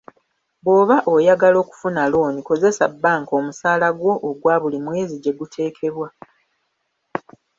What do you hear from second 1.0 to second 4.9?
oyagala okufuna looni kozesa bbanka omusaalagwo ogwa buli